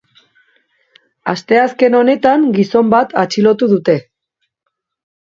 Asteazken 1.33 1.97
honetan 1.99 2.47
gizon 2.55 2.89
bat 2.93 3.13
atxilotu 3.25 3.69
dute. 3.75 3.95